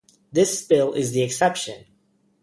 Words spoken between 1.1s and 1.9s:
the exception.